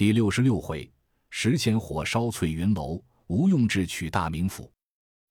[0.00, 0.90] 第六十六回，
[1.28, 4.72] 时迁火烧翠云楼，吴用智取大名府。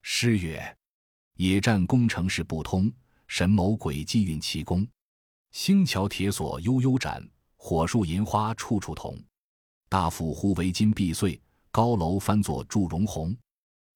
[0.04, 0.78] 诗曰
[1.38, 2.94] ：“野战攻城势不通，
[3.26, 4.88] 神谋诡计运奇功。
[5.50, 9.20] 星桥铁锁悠悠展，火树银花处处同。
[9.90, 11.42] 大府忽为金碧碎，
[11.72, 13.36] 高楼翻作祝融红。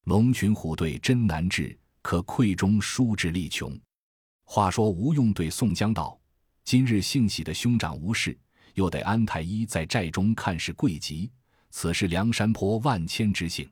[0.05, 3.79] 龙群虎队真难治，可溃中书之力穷。”
[4.43, 6.19] 话说吴用对宋江道
[6.65, 8.35] ：“今日幸喜的兄长无事。”
[8.73, 11.31] 又得安太医在寨中看事贵急，
[11.69, 13.69] 此事梁山坡万千之幸。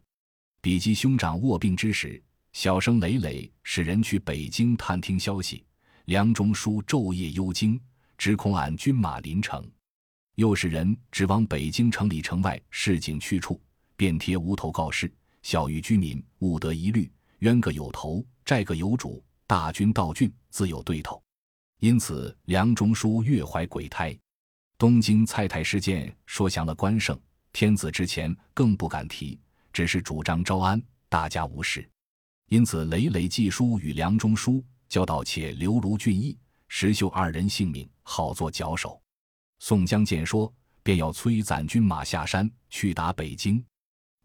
[0.62, 2.22] 比及兄长卧病之时，
[2.54, 5.66] 小生累累使人去北京探听消息。
[6.06, 7.80] 梁中书昼夜忧惊，
[8.18, 9.64] 只恐俺军马临城。
[10.36, 13.62] 又使人指往北京城里城外市井去处，
[13.96, 17.12] 便贴无头告示，小谕居民勿得疑虑。
[17.40, 21.22] 冤个有头，债个有主，大军到郡自有对头。
[21.80, 24.16] 因此梁中书越怀鬼胎。
[24.82, 27.16] 东京蔡太师见说降了关胜，
[27.54, 29.40] 天子之前更不敢提，
[29.72, 31.88] 只是主张招安，大家无事。
[32.48, 36.36] 因此累累寄书与梁中书，交道且刘卢俊义、
[36.68, 39.00] 石秀二人性命，好做脚手。
[39.60, 40.52] 宋江见说，
[40.82, 43.64] 便要催攒军马下山去打北京。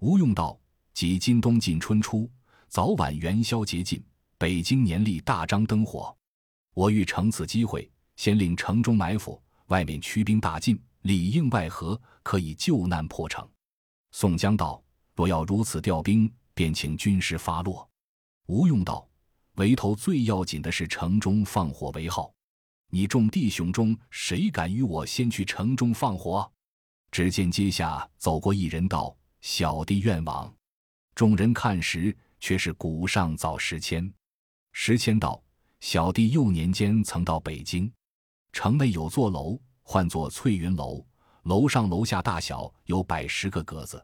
[0.00, 0.58] 吴用道
[0.94, 2.30] ：“即今冬尽春初，
[2.68, 4.02] 早晚元宵节近，
[4.38, 6.16] 北京年例大张灯火，
[6.72, 13.48] 我欲乘此机会，先令城中埋伏。”外面驱兵大进，里应外合，可以救难破城。
[14.12, 14.82] 宋江道
[15.14, 17.88] ：“若要如此调兵，便请军师发落。”
[18.46, 19.08] 吴用道
[19.56, 22.32] ：“围头最要紧的是城中放火为号。
[22.90, 26.50] 你众弟兄中谁敢与我先去城中放火？”
[27.10, 30.52] 只见阶下走过一人道：“小弟愿往。”
[31.14, 34.12] 众人看时，却是古上早石谦。
[34.72, 35.42] 石谦道
[35.80, 37.90] ：“小弟幼年间曾到北京。”
[38.56, 41.04] 城内有座楼，唤作翠云楼，
[41.42, 44.02] 楼上楼下大小有百十个格子。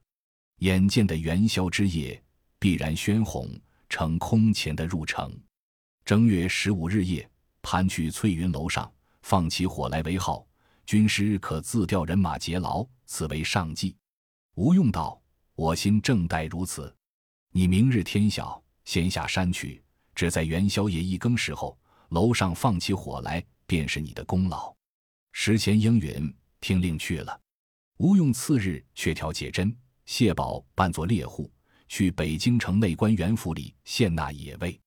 [0.58, 2.22] 眼见的元宵之夜，
[2.58, 3.48] 必然喧哄，
[3.88, 5.34] 成空前的入城。
[6.04, 7.26] 正月十五日夜，
[7.62, 10.46] 攀去翠云楼上，放起火来为号。
[10.84, 13.96] 军师可自调人马劫牢，此为上计。
[14.56, 15.18] 吴用道
[15.56, 16.94] ：“我心正待如此。
[17.52, 19.82] 你明日天晓，先下山去，
[20.14, 21.78] 只在元宵夜一更时候，
[22.10, 24.70] 楼上放起火来。”便是你的功劳。
[25.32, 27.40] 石前应允，听令去了。
[27.96, 29.74] 吴用次日却调解珍、
[30.04, 31.50] 谢宝扮作猎户，
[31.88, 34.78] 去北京城内官员府里献纳野味。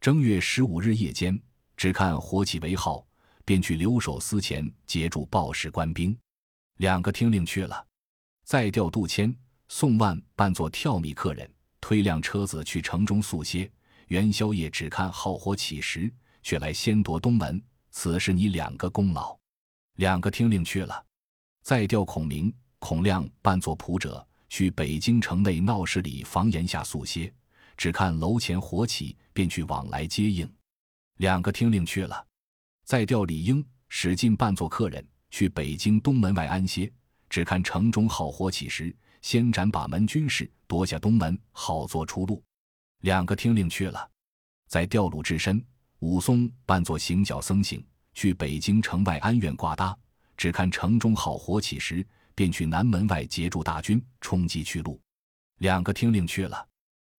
[0.00, 1.40] 正月十五日夜间，
[1.76, 3.06] 只看火起为号，
[3.44, 6.18] 便去留守司前截住报事官兵。
[6.78, 7.86] 两个听令去了。
[8.42, 9.32] 再调杜迁、
[9.68, 11.48] 宋万扮作跳米客人，
[11.80, 13.70] 推辆车子去城中宿歇。
[14.08, 16.12] 元宵夜只看号火起时，
[16.42, 17.62] 却来先夺东门。
[17.94, 19.38] 此是你两个功劳，
[19.98, 21.06] 两个听令去了。
[21.62, 27.32] 再调孔明、孔亮扮作仆者，去北京城内闹市里房檐下宿歇，
[27.76, 30.52] 只看楼前火起，便去往来接应。
[31.18, 32.26] 两个听令去了。
[32.84, 36.92] 再调李应、史进扮作客人，去北京东门外安歇，
[37.30, 42.42] 只看城中好火起时，先斩把门军士，夺下东门，好做出路。
[43.02, 44.10] 两个听令去了。
[44.66, 45.64] 再调鲁智深。
[46.04, 47.82] 武松扮作行脚僧行，
[48.12, 49.96] 去北京城外安院挂搭，
[50.36, 55.00] 只看城中好火起时，便去南门外截住大军，冲击去路。
[55.60, 56.68] 两个听令去了。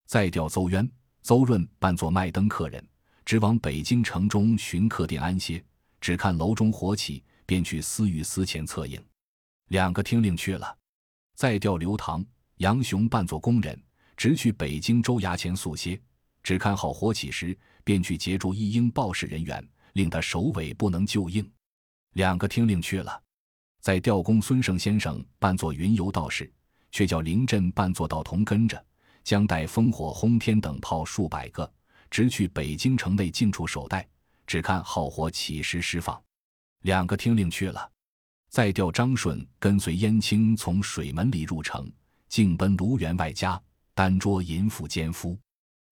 [0.05, 0.87] 再调邹渊、
[1.23, 2.87] 邹润扮作卖灯客人，
[3.25, 5.65] 直往北京城中寻客店安歇，
[5.99, 9.03] 只看楼中火起，便去司御司前策应。
[9.69, 10.77] 两个听令去了。
[11.35, 12.23] 再调刘唐、
[12.57, 13.81] 杨雄扮作工人，
[14.15, 15.99] 直去北京州衙前宿歇。
[16.43, 21.49] 只看好火起时，便去截住一应报事人员，令他首尾不能救应。
[22.15, 23.21] 两个听令去了。
[23.79, 26.51] 在调公孙胜先生扮作云游道士，
[26.91, 28.83] 却叫林震扮作道童跟着，
[29.23, 31.71] 将带烽火轰天等炮数百个，
[32.09, 34.05] 直去北京城内近处守待。
[34.47, 36.19] 只看好火起时释放。
[36.81, 37.91] 两个听令去了。
[38.49, 41.91] 再调张顺跟随燕青从水门里入城，
[42.29, 43.61] 径奔卢员外家，
[43.93, 45.37] 单捉淫妇奸夫。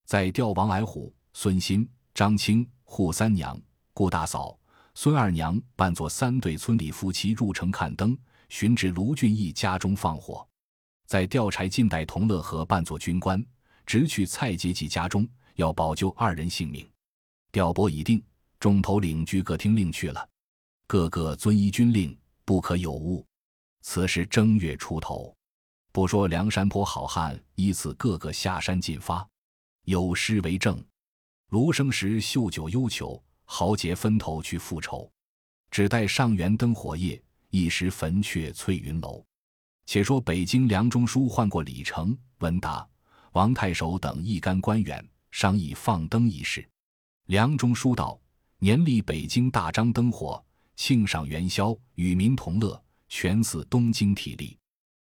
[0.05, 3.59] 再调王矮虎、孙新、张青、扈三娘、
[3.93, 4.57] 顾大嫂、
[4.93, 8.17] 孙二娘扮作三对村里夫妻入城看灯，
[8.49, 10.47] 寻至卢俊义家中放火。
[11.07, 13.43] 在调柴进带同乐和扮作军官，
[13.85, 16.87] 直去蔡杰记家中，要保救二人性命。
[17.51, 18.23] 调拨已定，
[18.59, 20.27] 众头领居各听令去了，
[20.87, 23.25] 个个遵依军令，不可有误。
[23.81, 25.35] 此时正月出头，
[25.91, 29.27] 不说梁山泊好汉依次个个下山进发。
[29.85, 30.81] 有诗为证：
[31.53, 35.07] 卢生时秀酒忧愁，豪杰分头去复仇。
[35.69, 37.21] 只待上元灯火夜，
[37.51, 39.23] 一时焚却翠云楼。
[39.85, 42.83] 且说北京梁中书唤过李成、文达、
[43.33, 46.67] 王太守等一干官员，商议放灯一事。
[47.27, 48.19] 梁中书道
[48.57, 50.43] ：“年历北京大张灯火，
[50.75, 54.57] 庆赏元宵，与民同乐，全似东京体力。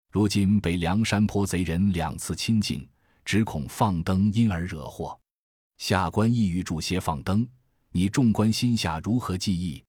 [0.10, 2.90] 如今被梁山坡贼人两次侵进，
[3.24, 5.16] 只恐放灯因而惹祸。
[5.80, 7.48] 下官意欲助些放灯，
[7.92, 9.84] 你众官心下如何计议？”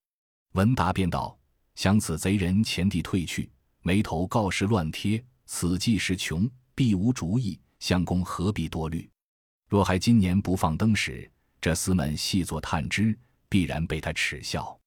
[0.55, 1.39] 文达便道
[1.77, 3.51] ：“想此贼人前地退去。”
[3.83, 7.59] 眉头告示乱贴，此计时穷，必无主意。
[7.81, 9.11] 相公何必多虑？
[9.69, 14.79] 若还今年不放灯时，这厮们细作探知，必然被他耻笑。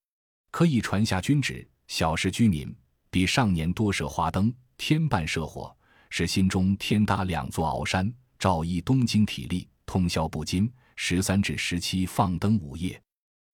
[0.52, 2.74] 可以传下君旨，小事居民，
[3.10, 5.76] 比上年多设花灯，添半设火，
[6.12, 10.72] 使心中添搭两座鳌山，照依东京体力，通宵不惊。
[10.96, 13.02] 十三至十七放灯午夜，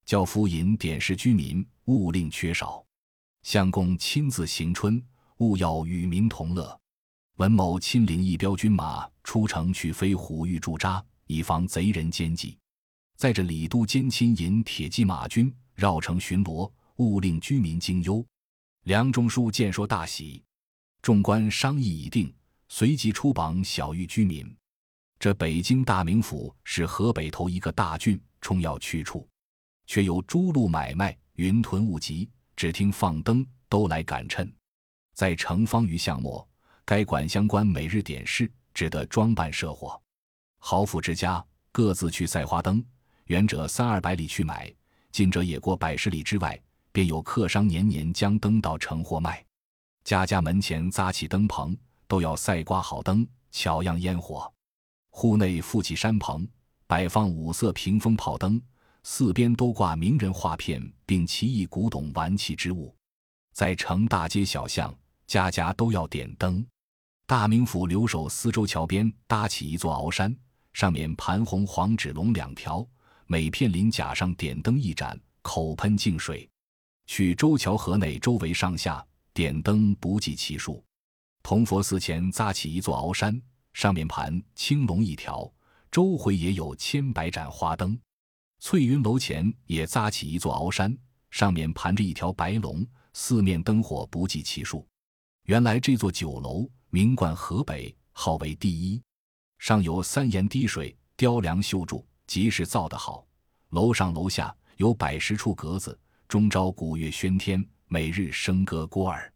[0.05, 2.85] 教夫引点示居民，勿令缺少。
[3.43, 5.03] 相公亲自行春。
[5.39, 6.77] 勿要与民同乐。
[7.37, 12.57] 文某亲领一彪军马出城去飞虎峪驻扎，以防贼人奸计。
[13.15, 18.21] 载着李都监亲引铁骑马军绕城巡逻，勿令居民惊忧。
[18.83, 20.43] 梁中书见说大喜，
[21.01, 22.33] 众官商议已定，
[22.67, 24.53] 随即出榜晓谕居民。
[25.19, 29.27] 这北京大名府是河北头一个大郡，重要去处，
[29.85, 34.49] 却有诸路买卖、云屯物集，只听放灯，都来赶趁。
[35.13, 36.47] 在城方于巷末，
[36.85, 40.01] 该管相官每日点事，只得装扮设火。
[40.59, 42.81] 豪富之家各自去赛花灯，
[43.25, 44.73] 远者三二百里去买，
[45.11, 46.57] 近者也过百十里之外，
[46.93, 49.45] 便有客商年年将灯到城货卖。
[50.05, 51.75] 家家门前扎起灯棚，
[52.07, 54.49] 都要赛挂好灯，巧样烟火。
[55.19, 56.47] 户内附起山棚，
[56.87, 58.61] 摆放五色屏风炮灯，
[59.03, 62.95] 四边都挂名人画片，并奇异古董玩器之物，
[63.51, 64.97] 在城大街小巷。
[65.27, 66.65] 家家都要点灯，
[67.27, 70.33] 大名府留守司州桥边搭起一座鳌山，
[70.71, 72.87] 上面盘红黄纸龙两条，
[73.27, 76.49] 每片鳞甲上点灯一盏，口喷净水。
[77.07, 80.81] 去周桥河内周围上下点灯不计其数。
[81.43, 83.39] 铜佛寺前扎起一座鳌山，
[83.73, 85.51] 上面盘青龙一条，
[85.91, 87.99] 周回也有千百盏花灯。
[88.59, 90.97] 翠云楼前也扎起一座鳌山，
[91.31, 94.85] 上面盘着一条白龙，四面灯火不计其数。
[95.45, 99.01] 原来这座酒楼名冠河北，号为第一。
[99.59, 103.25] 上有三檐滴水，雕梁绣柱，极是造得好。
[103.69, 109.31] 楼上楼下有百十处格子，终朝鼓乐喧天，每日笙歌聒耳。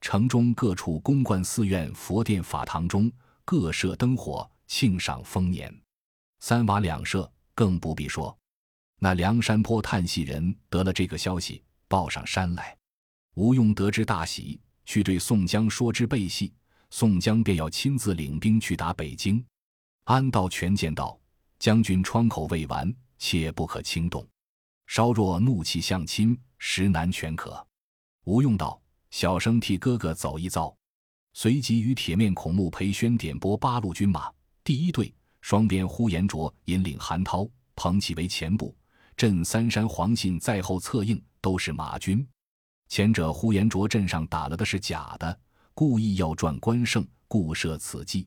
[0.00, 3.10] 城中各处公观寺院、佛殿、法堂中
[3.50, 5.74] 各设灯火，庆赏丰年。
[6.38, 8.38] 三瓦两舍，更不必说。
[8.98, 12.76] 那梁山坡探戏人得了这个消息，报上山来。
[13.36, 14.60] 吴用得知大喜。
[14.84, 16.52] 去对宋江说之背戏，
[16.90, 19.42] 宋江便要亲自领兵去打北京。
[20.04, 21.18] 安道全见道
[21.58, 24.28] ：“将军窗口未完，切不可轻动。
[24.86, 27.66] 稍若怒气相侵，实难全可。”
[28.26, 28.78] 吴用道
[29.10, 30.76] ：“小生替哥哥走一遭。”
[31.40, 34.28] 随即与铁面孔目裴宣点拨八路军马，
[34.64, 38.76] 第一队双边呼延灼引领韩涛、彭起为前部，
[39.16, 42.26] 镇三山黄信在后策应，都是马军。
[42.88, 45.38] 前者呼延灼镇上打了的是假的，
[45.74, 48.26] 故意要赚关胜，故设此计。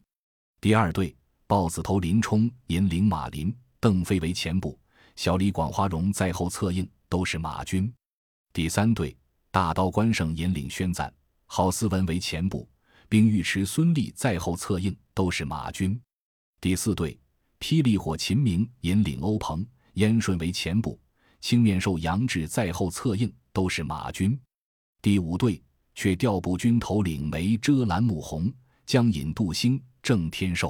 [0.61, 1.13] 第二队
[1.47, 4.79] 豹子头林冲引领马林、邓飞为前部，
[5.17, 7.93] 小李广花荣在后策应，都是马军。
[8.53, 9.13] 第三队
[9.51, 11.13] 大刀关胜引领宣赞、
[11.45, 12.65] 郝思文为前部，
[13.11, 16.01] 并尉迟孙立在后策应，都是马军。
[16.61, 17.19] 第四队
[17.59, 20.97] 霹雳火秦明引领欧鹏、燕顺为前部，
[21.41, 24.39] 青面兽杨志在后策应，都是马军。
[25.01, 25.61] 第五队
[25.93, 28.49] 却调步军头领梅遮拦穆弘、
[28.85, 30.69] 江引杜兴、郑天寿；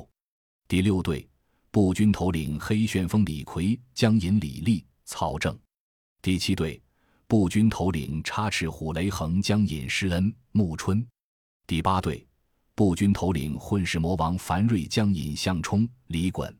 [0.67, 1.29] 第六队
[1.69, 5.53] 步军头领黑旋风李逵、江引李立、曹正；
[6.23, 6.81] 第七队
[7.27, 11.05] 步军头领插翅虎雷横、江引施恩、穆春；
[11.67, 12.25] 第八队
[12.81, 16.51] 步军头领混世魔王樊瑞、江引项冲、李衮。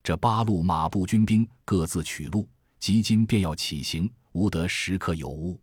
[0.00, 5.60] 这八路马步军兵各自取路，即今便要起行，无得时刻有误。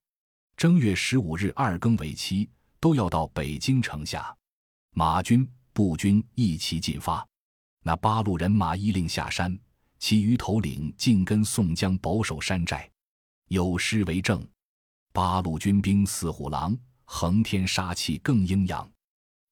[0.57, 2.49] 正月十五日二更为期，
[2.81, 4.35] 都要到北京城下。
[4.93, 7.25] 马军、步军一齐进发。
[7.81, 9.57] 那八路人马依令下山，
[9.99, 12.91] 其余头领尽跟宋江保守山寨。
[13.47, 14.45] 有诗为证
[15.13, 18.85] ：“八路军兵似虎狼，横天杀气更阴阳。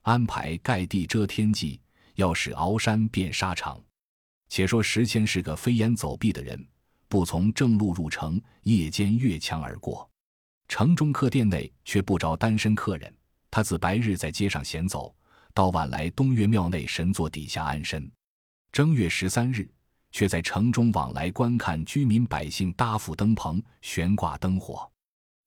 [0.01, 1.79] 安排盖地遮天际，
[2.15, 3.81] 要使鳌山变沙场。”
[4.49, 6.67] 且说石谦是个飞檐走壁的人，
[7.07, 10.09] 不从正路入城，夜间越墙而过。
[10.67, 13.13] 城中客店内却不着单身客人，
[13.49, 15.15] 他自白日在街上闲走，
[15.53, 18.09] 到晚来东岳庙内神座底下安身。
[18.71, 19.69] 正月十三日，
[20.11, 24.89] 却在城中往来观看居民百姓搭扶灯棚、悬挂灯火。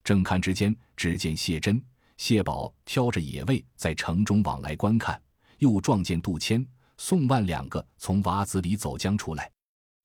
[0.02, 1.82] 正看之间，只见谢珍、
[2.16, 5.20] 谢宝挑着野味在城中往来观看，
[5.58, 6.66] 又撞见杜迁、
[6.96, 9.50] 宋万两个从瓦子里走将出来。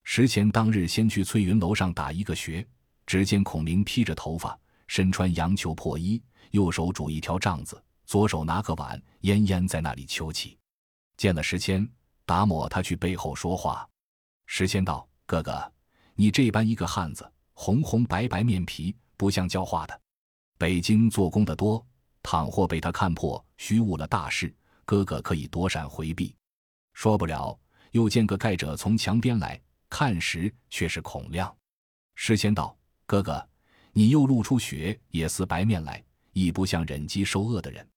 [0.03, 2.65] 石前当日先去翠云楼上打一个穴，
[3.05, 10.57] 只见孔明披着头发，身穿羊裘破衣，右手拄一条杖子，左手拿个碗，奄奄在那里求乞。
[11.15, 11.87] 见了石谦，
[12.25, 13.87] 达摩他去背后说话。
[14.47, 15.71] 石谦道：“哥哥，
[16.15, 20.01] 你这般一个汉子，红红白白面皮。”不像教化的，
[20.57, 21.85] 北京做工的多，
[22.21, 24.53] 倘或被他看破，虚误了大事，
[24.85, 26.35] 哥哥可以躲闪回避。
[26.93, 27.57] 说不了，
[27.91, 29.59] 又见个盖者从墙边来，
[29.89, 31.55] 看时却是孔亮。
[32.15, 33.47] 诗仙道：“哥哥，
[33.91, 37.87] 你又露出血，也似白面来，亦不像忍饥受饿的人，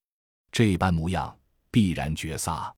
[0.50, 1.36] 这般模样，
[1.70, 2.74] 必然绝杀。”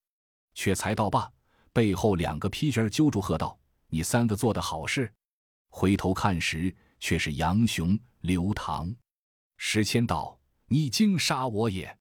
[0.55, 1.31] 却才道罢，
[1.73, 3.59] 背后两个披肩揪住，喝道
[3.89, 5.13] ：“你三个做的好事！”
[5.71, 6.75] 回头看时。
[7.01, 8.91] 却是杨雄、刘唐。
[9.59, 11.99] 石谦道：“你竟杀我也！”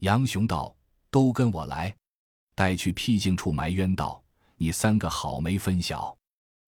[0.00, 0.76] 杨雄道
[1.10, 1.94] ：“都跟我来。”
[2.54, 4.22] 待去僻静处埋冤道
[4.56, 6.16] ：“你三个好没分晓，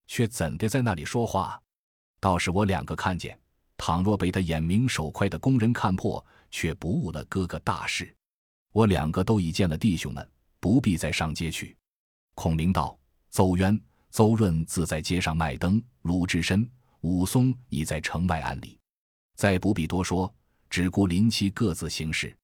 [0.06, 1.60] 却怎的在那里说话？
[2.20, 3.38] 倒是我两个看见，
[3.76, 8.14] 倘若被他眼明手快的工人看破，却不误了哥哥大事。
[8.72, 10.30] 我两个都已见了弟兄们，
[10.60, 11.76] 不必再上街去。”
[12.34, 12.98] 孔明道
[13.30, 13.80] ：“邹渊、
[14.10, 16.70] 邹润自在街上卖灯，鲁智深。”
[17.02, 18.78] 武松已在城外安里，
[19.34, 20.30] 再不必多说，
[20.70, 22.34] 只顾林七各自行事。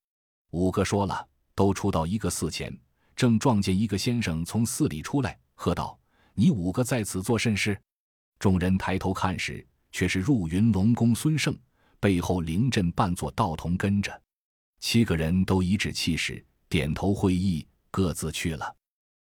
[0.50, 2.76] 五个说了，都出到一个寺前，
[3.14, 5.98] 正撞见一个先生从寺里出来，喝道
[6.34, 7.80] ：“你五个在此做甚事？”
[8.38, 11.56] 众人抬头看时，却是入云龙宫孙胜，
[11.98, 14.20] 背后灵阵扮作道童跟着。
[14.80, 18.74] 七个人都颐指气使，点头会意，各自去了。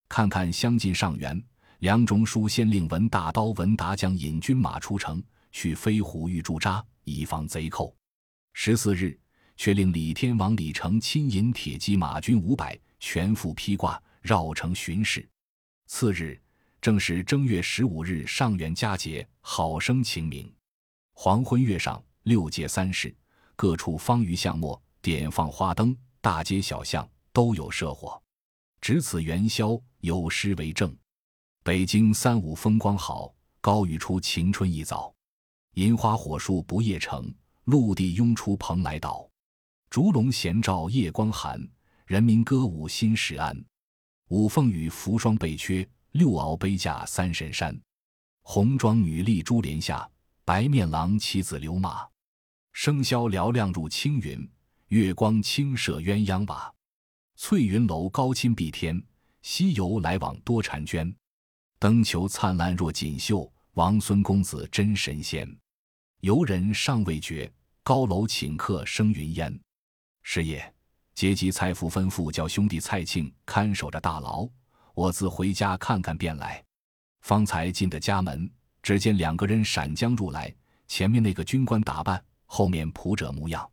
[0.09, 1.41] 看看相近上元。
[1.81, 5.23] 梁中书先令文大刀文达将引军马出城，
[5.53, 7.95] 去飞虎峪驻扎，以防贼寇。
[8.59, 9.17] 十四日，
[9.59, 15.29] 却令李天王李成亲引铁骑马军五百，全副披挂，绕城巡视。
[15.87, 16.41] 次日，
[16.81, 20.51] 正是正月十五日上元佳节，好生晴明。
[21.13, 23.15] 黄昏月上，六街三市
[23.57, 28.21] 各处方隅巷陌点放花灯，大街小巷都有社火，
[28.81, 30.97] 值此元宵，有诗为证。
[31.63, 35.15] 北京三五风光好，高雨出晴春一早。
[35.75, 37.33] 银花火树不夜城，
[37.67, 39.29] 陆地拥出蓬莱岛。
[39.91, 41.61] 烛龙闲照夜光寒，
[42.07, 43.61] 人民歌舞心时安。
[44.29, 47.77] 五凤羽扶霜被缺，六鳌杯架三神山。
[48.43, 50.09] 红妆女立珠帘下，
[50.45, 52.07] 白面郎骑紫流马。
[52.73, 54.49] 笙箫嘹亮入青云，
[54.89, 56.73] 月光倾射鸳鸯瓦。
[57.35, 59.03] 翠云楼高侵碧天，
[59.43, 61.13] 西游来往多婵娟。
[61.81, 65.53] 灯球灿烂若锦绣，王孙公子真神仙。
[66.21, 67.53] 游人尚未觉，
[67.87, 69.61] 高楼请客生云烟。
[70.25, 70.75] 是夜，
[71.15, 74.45] 节级蔡福吩咐叫兄弟蔡庆看守着大牢，
[74.93, 76.61] 我自回家看看便来。
[77.21, 78.51] 方才进的家门，
[78.83, 80.53] 只见两个人闪将入来，
[80.89, 83.71] 前面那个军官打扮，后面仆者模样。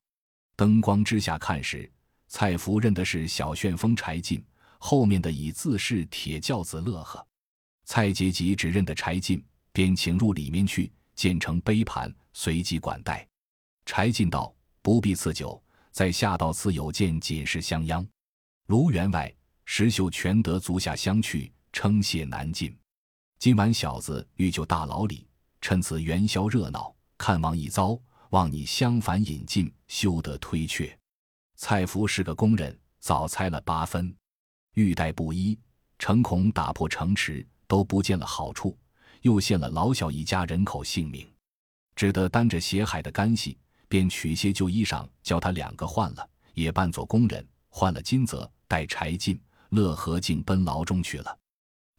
[0.56, 1.92] 灯光之下看时，
[2.28, 4.46] 蔡福认的是小旋风柴进，
[4.78, 7.26] 后面的已自是铁轿子乐呵。
[7.86, 13.28] 蔡杰吉只认得柴进，便请入里面去，建成杯盘，随即管待。
[13.86, 15.62] 柴进道：“不必赐酒，
[15.92, 18.06] 在下到此有见，仅是相央。
[18.68, 19.34] 卢员外，
[19.66, 22.76] 石秀全得足下相去，称谢难尽。
[23.40, 25.28] 今晚小子欲就大牢里，
[25.62, 28.00] 趁此元宵热闹，看望一遭，
[28.30, 30.98] 望你相反引进，休得推却。”
[31.58, 34.16] 蔡福是个工人，早猜了八分，
[34.74, 35.60] 欲带不一，
[36.00, 37.46] 诚恐打破城池。
[37.66, 38.78] 都不见了好处，
[39.22, 41.28] 又陷了老小一家人口性命，
[41.96, 43.58] 只得担着血海的干系，
[43.94, 51.38] 便取些旧衣裳，叫他两个换了，也扮作工人，换了金泽，带柴进、乐和进奔牢中去了。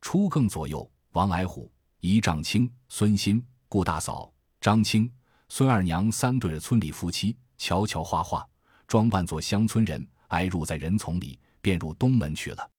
[0.01, 1.71] 初更左右，王矮虎、
[2.01, 4.29] 仪丈青、孙新、顾大嫂、
[4.61, 5.09] 张青、
[5.49, 8.45] 孙二娘三对村里夫妻，悄悄画画，
[8.89, 12.71] 装扮作乡村人，挨入在人丛里，便入东门去了。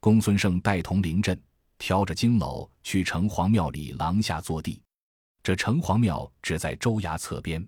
[0.00, 1.40] 公孙胜带同临阵。
[1.78, 4.82] 挑着金篓去城隍庙里廊下坐地，
[5.40, 7.64] 这城隍庙只在州衙侧边。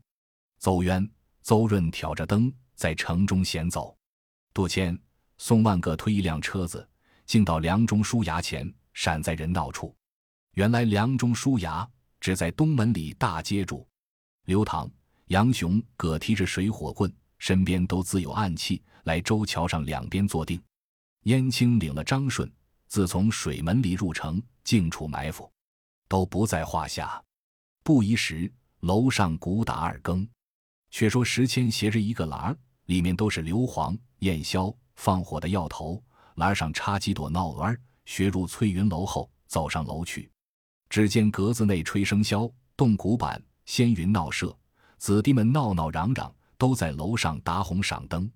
[0.58, 1.08] 邹渊、
[1.42, 3.96] 邹润挑着灯在城中闲走。
[4.52, 4.98] 杜迁、
[5.36, 6.86] 宋万各推一辆车子，
[7.26, 9.94] 进到梁中书衙前，闪在人闹处。
[10.54, 11.86] 原来梁中书衙
[12.20, 13.86] 只在东门里大街住。
[14.46, 14.90] 刘唐、
[15.26, 20.60] 杨雄各提着水火棍，身边都自有暗器，来周桥上两边坐定。
[21.24, 22.50] 燕青领了张顺，
[22.88, 25.48] 自从水门里入城，静处埋伏，
[26.08, 27.22] 都不在话下。
[27.84, 28.50] 不一时，
[28.80, 30.26] 楼上鼓打二更。
[30.90, 36.02] 却说石谦携着一个篮儿，里面都是硫磺、焰硝、放火的药头，
[36.36, 40.30] 篮上插几朵闹儿，学入翠云楼后，走上楼去。
[40.88, 44.56] 只见格子内吹笙箫，动鼓板，仙云闹社，
[44.96, 48.30] 子弟们闹闹嚷嚷，都在楼上打红赏灯。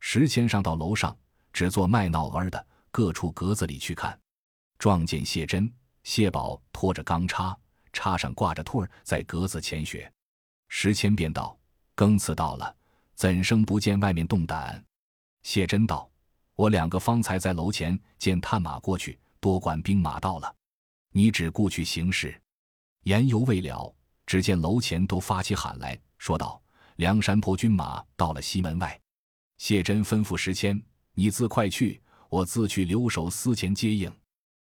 [0.00, 1.16] 石谦上到楼上，
[1.52, 4.18] 只做卖闹儿的，各处格子里去看，
[4.78, 5.72] 撞见谢珍、
[6.04, 7.56] 谢宝拖着钢叉，
[7.94, 10.12] 叉上挂着兔儿，在格子前学。
[10.68, 11.58] 石谦便道
[11.96, 12.72] ：“更次到了，
[13.16, 14.84] 怎生不见外面动胆？”
[15.42, 16.08] 谢珍道
[16.54, 20.54] ：“我两个方才在楼前见探马过去，多管兵马到了。”
[21.12, 22.38] 你只顾去行事，
[23.04, 23.94] 言犹未了，
[24.26, 26.60] 只见楼前都发起喊来，说道
[26.96, 29.00] ：“梁山泊军马到了西门外。”
[29.56, 30.78] 谢珍吩咐石谦
[31.14, 34.12] ：“你自快去，我自去留守司前接应。”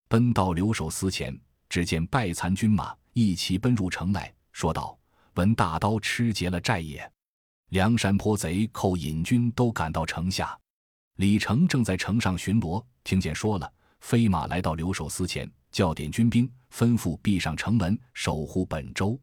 [0.07, 1.35] 奔到留守司前，
[1.71, 4.99] 只见败残军马一齐奔入城来，说道
[5.35, 7.11] ：“闻大刀吃劫了寨也，
[7.71, 10.59] 梁山坡贼寇引军都赶到城下。”
[11.17, 15.50] 李成正在城上巡逻，听见说了，飞马来到留守司前。
[15.71, 19.21] 叫点军兵，吩咐闭上城门，守护本州。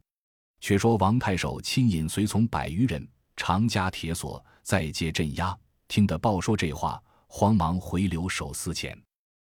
[0.60, 5.58] 却说王太守亲引随从百余人，长加铁锁，再接镇压。
[5.88, 8.94] 听得报说这话，慌忙回留守司前。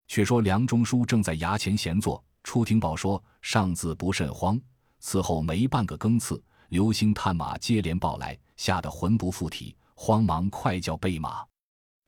[0.08, 4.60] 却说梁中书正在衙前闲坐，初听报说，上自不甚慌。
[4.98, 11.44] 此后没半个更次，流星探马接连报来，吓得魂不附体，慌忙快叫备马。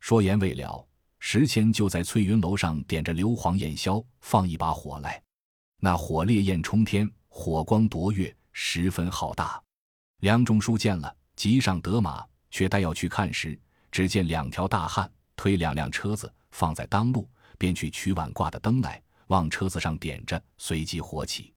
[0.01, 0.87] 说言未了。
[1.23, 5.23] 石谦就在翠云楼上点着硫磺焰硝，放一把火来。
[5.79, 9.63] 那火烈焰冲天，火光夺月，十分浩大。
[10.21, 13.59] 梁中书见了，急上得马，却待要去看时，
[13.93, 21.53] 只见两条大汉推两辆车子放在当路，便去取碗挂的灯来，往车子上点着，随即火起。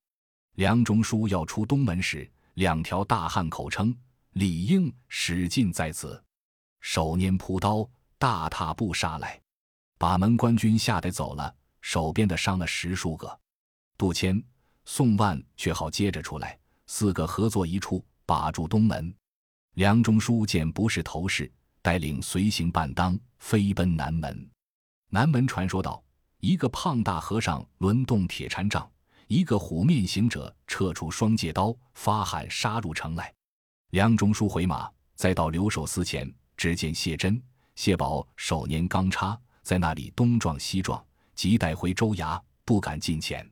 [0.55, 3.95] 梁中书要出东门时，两条大汉口称
[4.33, 6.23] 李应使劲在此，
[6.81, 7.87] 手拈朴刀，
[8.17, 9.41] 大踏步杀来。
[9.97, 13.39] 把门官军吓得走了，手边的伤了十数个。
[13.97, 14.43] 杜迁、
[14.85, 19.13] 宋万却好接着出来，四个合作一处，把住东门。
[19.75, 24.49] 梁中书见不是头事，带领随行伴当，飞奔南门。
[25.09, 26.03] 南门传说道：
[26.39, 28.91] 一个胖大和尚轮动铁禅杖，
[29.27, 33.33] 一个虎面行者撤出双戒刀，发喊杀入城来。
[33.91, 37.41] 梁中书回马，再到留守司前，只见谢珍、
[37.75, 39.39] 谢宝手拈钢叉。
[39.61, 41.01] 在那里东撞西撞，
[41.35, 43.49] 急带回州衙，不敢近前。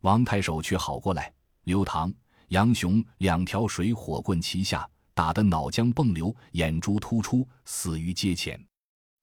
[0.00, 2.12] 王太守却好过来，刘唐、
[2.48, 8.60] 杨雄两条水火棍齐下，打得脑浆迸流，眼珠突出，死于阶前。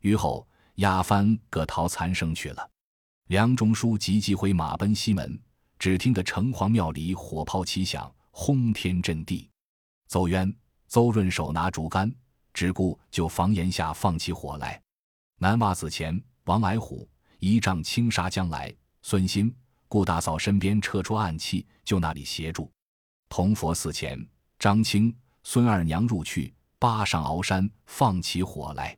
[0.01, 2.67] 于后押番各逃残生去了。
[3.27, 5.37] 梁中书急急回马奔西门，
[5.81, 9.49] 只听得城隍庙里火炮齐响，轰天震地。
[10.07, 10.55] 邹渊、
[10.87, 12.13] 邹润手拿竹竿，
[12.53, 14.79] 只顾就房檐下放起火来。
[15.39, 18.71] 南袜子前，王矮虎一丈青纱将来。
[19.01, 19.51] 孙新、
[19.87, 22.71] 顾大嫂身边撤出暗器，就那里协助。
[23.27, 24.23] 铜佛寺前，
[24.59, 28.95] 张青、孙二娘入去，扒上鳌山，放起火来。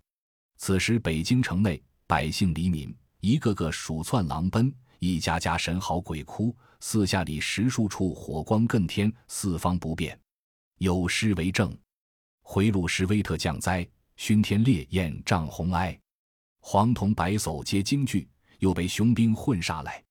[0.58, 4.70] 此时北京城内百姓黎民，一个个鼠窜狼奔，
[5.04, 10.18] 一家家神嚎鬼哭，四下里十数处火光更天，四方不便。
[10.78, 11.78] 有诗为证：
[12.42, 13.86] 回路时威特降灾，
[14.16, 16.00] 熏天烈焰涨红埃。
[16.62, 18.26] 黄铜白叟皆惊惧，
[18.60, 20.02] 又被雄兵混杀来。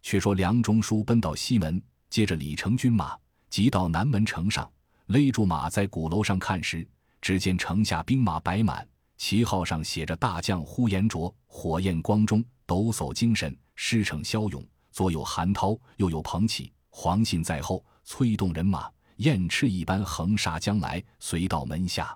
[0.00, 3.14] 却说梁中书奔到西门，接着李成军马，
[3.50, 4.72] 急到南门城上，
[5.08, 6.88] 勒住马在鼓楼上看时，
[7.20, 14.62] 只见城下兵马摆满，旗号上写着“大将呼延灼”，火焰光中，抖擞精神，狮骋骁勇。
[14.92, 22.14] 左有韩涛，右有彭起，黄信在后，催动人马，燕翅一般横杀将来，随到门下。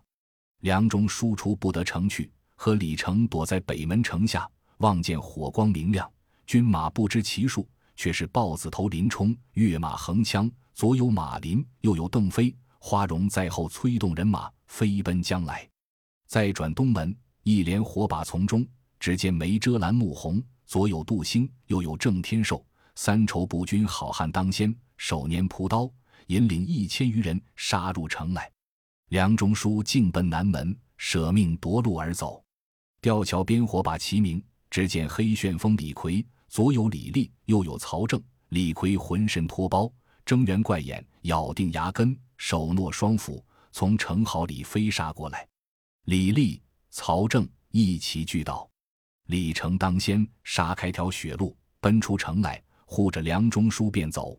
[0.60, 2.30] 梁中书出不得城去。
[2.54, 4.46] 和李成躲在北门城下，
[4.76, 6.08] 望见火光明亮，
[6.46, 15.66] 军马不知其数，却是豹子头林冲跃马横枪，左有马林，右有邓飞、花荣在后催动人马飞奔将来。
[16.26, 18.66] 再转东门，一连火把丛中，
[19.00, 25.90] 只见梅遮拦、穆弘，左有杜兴，右有郑天寿，三筹步军好汉当先，手拈朴刀，
[26.28, 28.50] 引领一千余人杀入城来。
[29.08, 32.42] 梁中书径奔南门，舍命夺路而走。
[33.00, 38.20] 吊桥边火把齐鸣，只见黑旋风李逵，左有李立，右有曹正。
[38.48, 39.92] 李逵浑身脱包，
[40.24, 45.46] 睁圆怪眼，咬定牙根，手握双斧，从城壕里飞杀过来。
[46.04, 48.68] 李立、曹正一齐聚到。
[49.26, 54.38] 李成当先，杀开条血路，奔出城来，护着梁中书便走。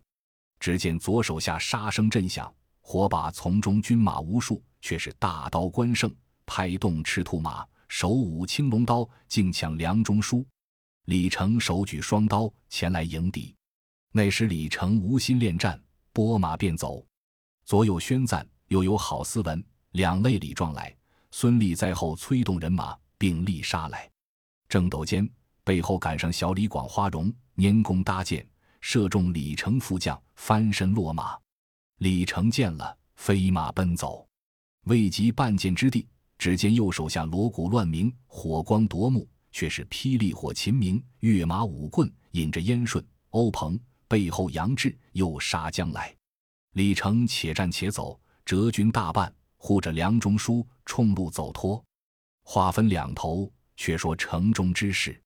[0.59, 6.13] 只见左手下杀声震响，火把丛中军马无数，却是大刀关胜，
[6.45, 10.45] 拍动赤兔马，手舞青龙刀，竟抢梁中书。
[11.05, 13.55] 李成手举双刀前来迎敌。
[14.11, 15.79] 那时李成无心恋战，
[16.13, 17.05] 拨马便走。
[17.65, 20.95] 左有宣赞，右有郝思文，两肋里撞来。
[21.31, 24.09] 孙立在后催动人马，并力杀来。
[24.75, 25.25] 正斗间，
[25.63, 28.45] 背后赶上小李广花荣，拈弓搭箭，
[28.81, 31.39] 射中李成副将，翻身落马。
[31.99, 34.27] 李成见了，飞马奔走，
[34.87, 36.05] 未及半箭之地，
[36.37, 46.13] 只见右手下锣鼓乱鸣，火光夺目，却是霹雳火秦明，跃马舞棍，引着燕顺、欧鹏，背后杨志又杀将来。
[46.73, 49.33] 李成且战且走，折军大半。
[49.55, 51.81] 护着梁中书冲路走脱，
[52.43, 53.49] 话分两头。
[53.75, 55.21] 却说城中之事：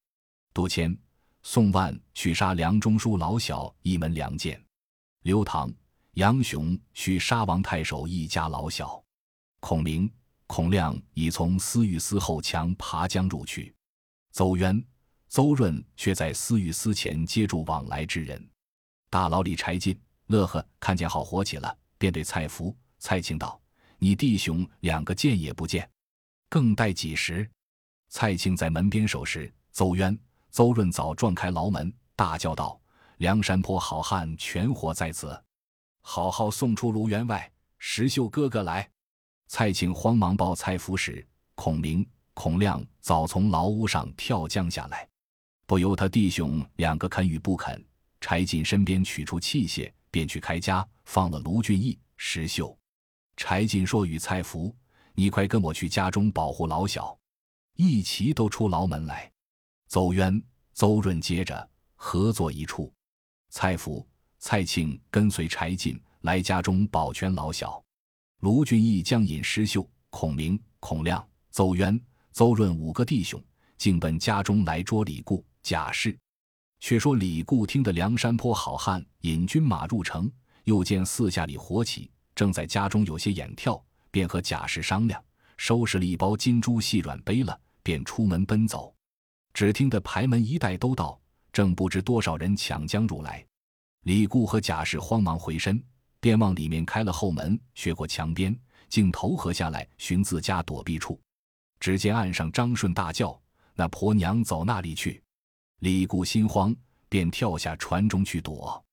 [0.53, 0.97] 杜迁、
[1.43, 4.61] 宋万去杀梁中书老小一门良贱，
[5.23, 5.71] 刘唐、
[6.13, 9.01] 杨雄去杀王太守一家老小，
[9.59, 10.11] 孔明、
[10.47, 13.73] 孔亮已从司御司后墙爬江入去，
[14.31, 14.83] 邹渊、
[15.27, 18.49] 邹润却在司御司前接住往来之人。
[19.09, 23.59] 大牢里柴进、乐呵看见好火起了，便对蔡福、蔡庆道。
[23.97, 25.89] 你弟兄两个见也不见，
[26.47, 27.49] 更待几时？
[28.09, 30.17] 蔡庆在门边守时，邹渊、
[30.49, 32.79] 邹润早撞开牢门，大叫道
[33.17, 35.39] ：“梁山坡好汉全活在此，
[36.01, 38.89] 好好送出卢员外、石秀哥哥来！”
[39.47, 45.07] 蔡庆慌忙报蔡福时，孔明、孔亮早从牢屋上跳将下来，
[45.67, 47.83] 不由他弟兄两个肯与不肯。
[48.21, 52.75] 柴进身边取出器械，便去开家，放了卢俊义、石秀。
[53.37, 54.75] 柴进说：“与蔡福，
[55.13, 57.15] 你快跟我去家中保护老小。”
[57.81, 59.31] 一齐都出牢门来。
[59.87, 62.93] 邹渊、邹润接着合作一处。
[63.51, 64.05] 蔡福、
[64.37, 67.81] 蔡庆跟随柴进来家中保全老小。
[68.41, 71.97] 卢俊义将尹石秀、孔明、孔亮、邹渊、
[72.33, 73.41] 邹润五个弟兄，
[73.77, 76.17] 竟奔家中来捉李固、贾氏。
[76.81, 80.29] 却说李固听得梁山坡好汉引军马入城，
[80.65, 82.11] 又见四下里火起。
[82.35, 85.23] 正在家中有些眼跳，便和贾氏商量，
[85.55, 88.93] 收拾了一包金珠细软，背了，便出门奔走。
[89.53, 91.19] 只听得排门一带都到，
[91.51, 93.45] 正不知多少人抢将入来。
[94.03, 95.83] 李固和贾氏慌忙回身，
[96.19, 101.19] 便往里面开了后门，越过墙边，竟投河下来寻自家躲避处。
[101.79, 103.39] 只见岸上张顺大叫
[103.75, 105.21] ：“那婆娘走那里去？”
[105.79, 106.75] 李固心慌，
[107.07, 108.83] 便跳下船中去躲，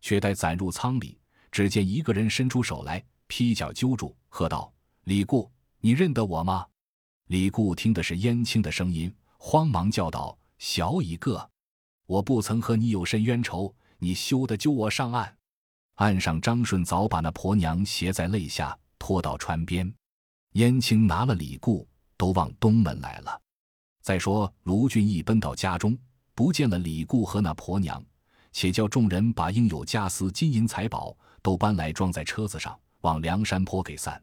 [0.00, 1.18] 却待攒入舱里。
[1.50, 4.72] 只见一个人伸出手来，劈脚揪住，喝道
[5.04, 6.66] ：“李固，你认得我吗？”
[7.28, 11.50] 李固听的是燕青的声音，慌忙叫道：“小一个，
[12.06, 15.36] 我不曾和你有甚冤仇，你休得揪我上岸。”
[15.96, 19.92] 岸上张顺早把那婆娘携在肋下，拖到船边。
[20.52, 21.86] 燕青拿了李固，
[22.16, 23.38] 都往东门来了。
[24.00, 25.94] 再说卢俊义奔到家中，
[26.34, 28.02] 不见了李固和那婆娘，
[28.52, 31.16] 且叫众人把应有家私、金银财宝。
[31.42, 34.20] 都搬来装在车子上，往梁山坡给散。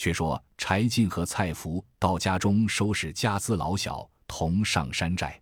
[0.00, 5.38] 却说柴进和蔡福到家中收拾家资老小，同上山寨。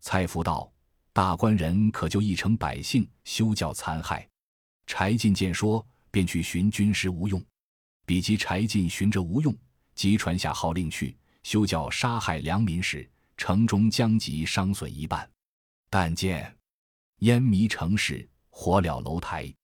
[0.00, 0.68] 蔡福道
[1.14, 4.28] ：“大官人可就一城百姓，休教残害。”
[4.88, 7.40] 柴进见说，便去寻军师吴用。
[8.04, 9.56] 比及柴进寻着吴用，
[9.94, 15.30] 即传下号令去，休教杀害良民时，城中将及伤损一半。
[15.88, 16.52] 但见
[17.18, 19.54] 烟迷城市，火燎楼台。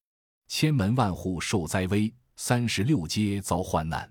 [0.46, 4.08] 千门万户受灾危，三十六街遭患难，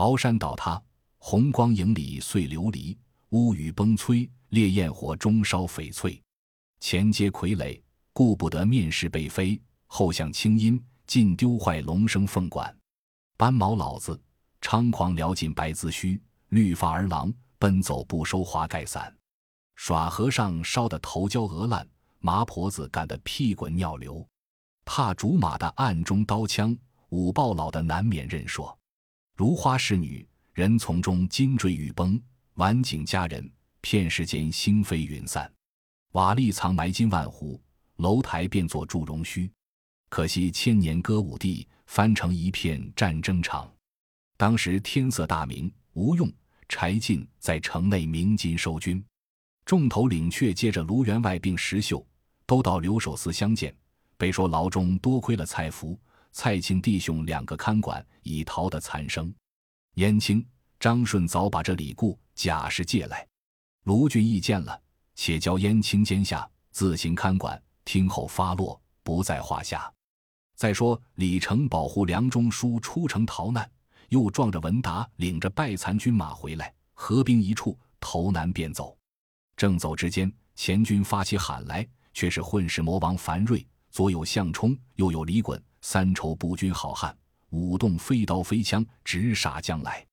[0.00, 0.82] 鳌山倒塌，
[1.18, 2.96] 红光影里碎琉璃，
[3.30, 6.18] 乌雨崩摧，烈焰火中烧翡翠。
[6.80, 7.78] 前街傀儡，
[8.14, 12.74] 顾不得面世被飞；后巷清音，尽丢坏龙生凤管。
[13.36, 14.18] 斑毛老子
[14.62, 19.14] 猖狂撩尽白髭须，绿发儿郎奔走不收花盖伞。
[19.76, 21.86] 耍和尚烧得头焦额烂，
[22.20, 24.26] 麻婆子干得屁滚尿流。
[24.86, 26.74] 踏竹马的暗中刀枪，
[27.10, 28.74] 舞豹老的难免认说。
[29.40, 32.20] 如花侍女，人丛中金坠玉崩，
[32.56, 33.50] 晚景佳人，
[33.80, 35.50] 片时间星飞云散。
[36.12, 37.58] 瓦砾藏埋金万户，
[37.96, 39.50] 楼台变作祝融墟。
[40.10, 43.72] 可惜千年歌舞地，翻成一片战争场。
[44.36, 46.30] 当时天色大明，吴用、
[46.68, 49.02] 柴进在城内鸣金收军，
[49.64, 52.06] 众头领却接着卢员外并石秀，
[52.44, 53.74] 都到留守司相见。
[54.18, 55.98] 被说牢中多亏了蔡福、
[56.32, 59.32] 蔡庆弟兄两个看管，已逃得残生。
[59.94, 60.46] 燕青、
[60.78, 63.26] 张顺早把这李固、贾氏借来，
[63.84, 64.80] 卢俊义见了，
[65.14, 69.92] 且交燕青监下，自行看管，听候发落，不在话下。
[70.56, 73.68] 再说李成保护梁中书出城逃难，
[74.10, 78.96] 又撞着文达领着败残军马回来，合兵一处，投南便走。
[79.56, 87.16] 正走之间，前军发起喊来，却是混世魔王樊瑞，左有项冲，右有李衮，三筹步军好汉，
[87.50, 90.06] 舞动飞刀飞枪，直杀将来。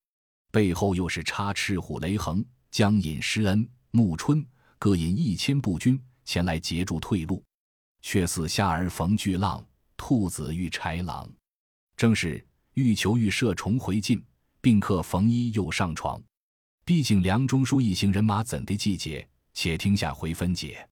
[0.52, 4.46] 背后又是插翅虎雷横、江引施恩、穆春
[4.80, 7.44] 各引一千步军前来截住退路，
[8.02, 9.64] 却似虾儿逢巨浪。
[10.00, 11.28] 兔子遇豺狼，
[11.96, 14.24] 正是欲求欲射重回进，
[14.62, 16.22] 病客逢医又上床。
[16.86, 19.28] 毕竟梁中书一行人马怎的季节？
[19.54, 20.88] 且听下回分解。